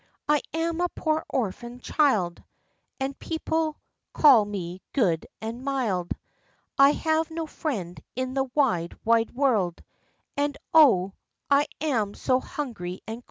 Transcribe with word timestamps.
I 0.27 0.41
am 0.51 0.81
a 0.81 0.89
poor 0.89 1.23
orphan 1.29 1.79
child, 1.79 2.43
And 2.99 3.19
people 3.19 3.77
call 4.13 4.45
me 4.45 4.81
good 4.93 5.27
and 5.39 5.63
mild; 5.63 6.13
I 6.75 6.93
have 6.93 7.29
no 7.29 7.45
friend 7.45 8.01
in 8.15 8.33
the 8.33 8.45
wide, 8.55 8.97
wide 9.05 9.29
world; 9.29 9.83
And 10.35 10.57
0, 10.75 11.13
I 11.51 11.67
am 11.81 12.15
so 12.15 12.39
hungry 12.39 13.01
and 13.05 13.17
cold!" 13.17 13.19